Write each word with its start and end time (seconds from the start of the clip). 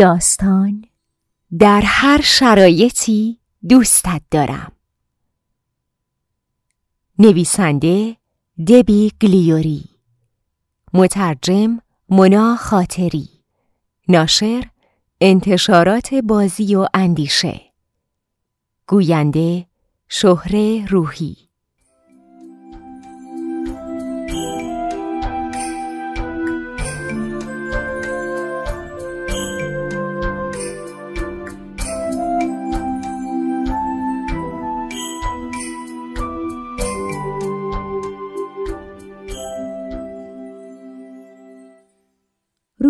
داستان 0.00 0.84
در 1.58 1.82
هر 1.84 2.20
شرایطی 2.20 3.38
دوستت 3.68 4.22
دارم. 4.30 4.72
نویسنده 7.18 8.16
دبی 8.68 9.12
گلیوری. 9.22 9.84
مترجم 10.94 11.78
منا 12.08 12.56
خاطری. 12.56 13.28
ناشر 14.08 14.70
انتشارات 15.20 16.14
بازی 16.14 16.74
و 16.74 16.86
اندیشه. 16.94 17.60
گوینده 18.86 19.66
شهره 20.08 20.86
روحی. 20.86 21.49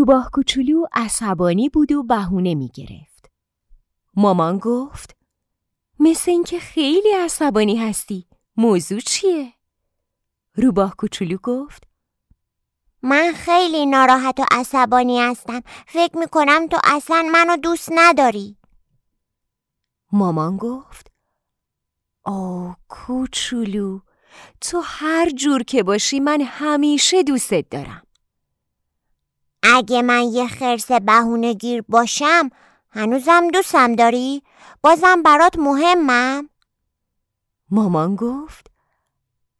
روباه 0.00 0.30
کوچولو 0.32 0.86
عصبانی 0.92 1.68
بود 1.68 1.92
و 1.92 2.02
بهونه 2.02 2.54
می 2.54 2.68
گرفت. 2.74 3.30
مامان 4.14 4.58
گفت 4.58 5.16
مثل 5.98 6.30
اینکه 6.30 6.58
خیلی 6.58 7.12
عصبانی 7.24 7.76
هستی. 7.76 8.26
موضوع 8.56 9.00
چیه؟ 9.00 9.52
روباه 10.54 10.96
کوچولو 10.96 11.36
گفت 11.42 11.84
من 13.02 13.32
خیلی 13.32 13.86
ناراحت 13.86 14.40
و 14.40 14.44
عصبانی 14.50 15.20
هستم. 15.20 15.60
فکر 15.86 16.18
می 16.18 16.26
کنم 16.26 16.66
تو 16.66 16.78
اصلا 16.84 17.28
منو 17.32 17.56
دوست 17.56 17.88
نداری. 17.94 18.56
مامان 20.12 20.56
گفت 20.56 21.12
آه 22.24 22.76
کوچولو 22.88 24.00
تو 24.60 24.80
هر 24.84 25.30
جور 25.30 25.62
که 25.62 25.82
باشی 25.82 26.20
من 26.20 26.40
همیشه 26.40 27.22
دوستت 27.22 27.70
دارم. 27.70 28.02
اگه 29.72 30.02
من 30.02 30.22
یه 30.22 30.46
خرس 30.46 30.92
بهونه 30.92 31.54
گیر 31.54 31.82
باشم 31.88 32.50
هنوزم 32.90 33.48
دوستم 33.48 33.94
داری؟ 33.94 34.42
بازم 34.82 35.22
برات 35.22 35.58
مهمم؟ 35.58 36.48
مامان 37.70 38.16
گفت 38.16 38.66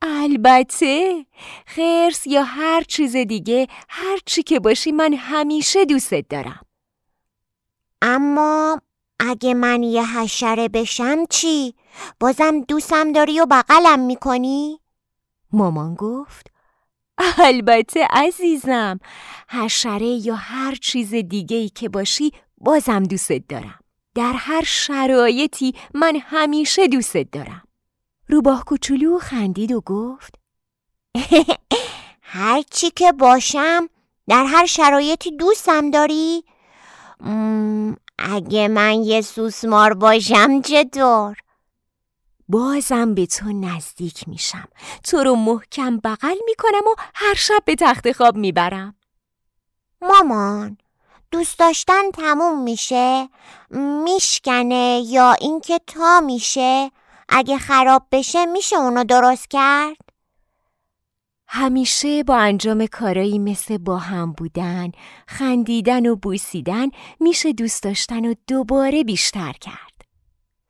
البته 0.03 1.27
خرس 1.67 2.27
یا 2.27 2.43
هر 2.43 2.83
چیز 2.83 3.17
دیگه 3.17 3.67
هر 3.89 4.19
چی 4.27 4.43
که 4.43 4.61
باشی 4.61 4.93
من 4.93 5.15
همیشه 5.15 5.85
دوستت 5.85 6.29
دارم 6.29 6.67
اما 8.03 8.81
اگه 9.19 9.55
من 9.55 9.83
یه 9.83 10.19
حشره 10.19 10.69
بشم 10.69 11.25
چی؟ 11.31 11.75
بازم 12.21 12.61
دوستم 12.61 13.13
داری 13.13 13.41
و 13.41 13.47
بغلم 13.51 14.01
می‌کنی؟ 14.01 14.81
مامان 15.53 15.95
گفت 15.95 16.51
البته 17.39 18.07
عزیزم 18.11 19.01
حشره 19.49 20.07
یا 20.07 20.35
هر 20.35 20.75
چیز 20.75 21.15
دیگه 21.15 21.57
ای 21.57 21.69
که 21.69 21.89
باشی 21.89 22.33
بازم 22.59 23.03
دوستت 23.03 23.43
دارم 23.49 23.79
در 24.15 24.33
هر 24.33 24.63
شرایطی 24.67 25.75
من 25.95 26.17
همیشه 26.17 26.89
دوستت 26.89 27.31
دارم 27.31 27.63
روباه 28.29 28.65
کوچولو 28.65 29.19
خندید 29.19 29.73
و 29.73 29.81
گفت 29.81 30.35
هر 32.23 32.63
چی 32.71 32.91
که 32.91 33.13
باشم 33.13 33.89
در 34.29 34.45
هر 34.45 34.67
شرایطی 34.67 35.31
دوستم 35.31 35.91
داری؟ 35.91 36.45
اگه 38.19 38.69
من 38.69 38.93
یه 39.03 39.21
سوسمار 39.21 39.95
باشم 39.95 40.61
چطور؟ 40.61 41.37
بازم 42.51 43.15
به 43.15 43.27
تو 43.27 43.53
نزدیک 43.53 44.29
میشم. 44.29 44.69
تو 45.05 45.17
رو 45.17 45.35
محکم 45.35 45.97
بغل 45.97 46.37
می‌کنم 46.47 46.87
و 46.87 46.95
هر 47.15 47.35
شب 47.35 47.63
به 47.65 47.75
تخت 47.75 48.13
خواب 48.13 48.37
می‌برم. 48.37 48.95
مامان 50.03 50.79
دوست 51.31 51.59
داشتن 51.59 52.11
تموم 52.11 52.63
میشه؟ 52.63 53.29
میشکنه 54.05 55.03
یا 55.07 55.33
اینکه 55.33 55.81
تا 55.87 56.21
میشه؟ 56.21 56.91
اگه 57.29 57.59
خراب 57.59 58.07
بشه 58.13 58.47
میشه 58.47 58.77
اونو 58.77 59.05
درست 59.05 59.51
کرد؟ 59.51 59.97
همیشه 61.47 62.23
با 62.23 62.37
انجام 62.37 62.87
کارایی 62.87 63.39
مثل 63.39 63.79
با 63.79 63.99
هم 63.99 64.33
بودن 64.33 64.93
خندیدن 65.27 66.07
و 66.07 66.17
بوسیدن 66.17 66.89
میشه 67.21 67.53
دوست 67.53 67.83
داشتن 67.83 68.25
و 68.25 68.35
دوباره 68.47 69.05
بیشتر 69.05 69.53
کرد. 69.53 69.90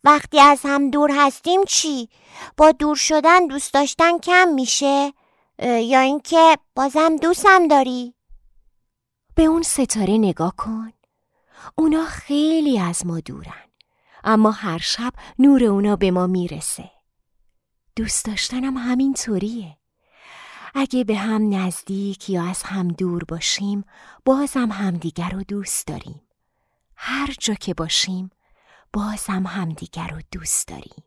وقتی 0.04 0.40
از 0.40 0.60
هم 0.64 0.90
دور 0.90 1.10
هستیم 1.14 1.64
چی؟ 1.64 2.08
با 2.56 2.72
دور 2.72 2.96
شدن 2.96 3.46
دوست 3.46 3.74
داشتن 3.74 4.18
کم 4.18 4.48
میشه؟ 4.48 5.12
یا 5.62 6.00
اینکه 6.00 6.58
بازم 6.76 7.16
دوستم 7.16 7.68
داری؟ 7.68 8.14
به 9.34 9.42
اون 9.42 9.62
ستاره 9.62 10.18
نگاه 10.18 10.56
کن 10.56 10.92
اونا 11.74 12.04
خیلی 12.04 12.78
از 12.78 13.06
ما 13.06 13.20
دورن 13.20 13.64
اما 14.24 14.50
هر 14.50 14.78
شب 14.78 15.12
نور 15.38 15.64
اونا 15.64 15.96
به 15.96 16.10
ما 16.10 16.26
می‌رسه 16.26 16.90
دوست 17.96 18.24
داشتنم 18.24 18.76
همین 18.76 19.14
طوریه 19.14 19.76
اگه 20.74 21.04
به 21.04 21.16
هم 21.16 21.54
نزدیک 21.54 22.30
یا 22.30 22.44
از 22.44 22.62
هم 22.62 22.88
دور 22.88 23.24
باشیم 23.24 23.84
بازم 24.24 24.70
همدیگر 24.72 25.28
رو 25.30 25.42
دوست 25.42 25.86
داریم 25.86 26.22
هر 26.96 27.34
جا 27.38 27.54
که 27.54 27.74
باشیم 27.74 28.30
بازم 28.92 29.46
همدیگر 29.46 30.08
رو 30.08 30.20
دوست 30.32 30.68
داریم 30.68 31.04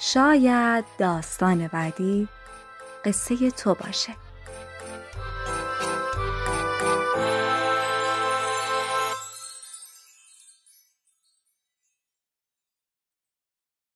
شاید 0.00 0.84
داستان 0.98 1.68
بعدی 1.68 2.28
قصه 3.04 3.50
تو 3.50 3.74
باشه. 3.74 4.27